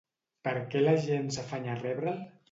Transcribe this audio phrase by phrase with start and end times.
[0.45, 2.25] Per què la gent s'afanya a rebre'l?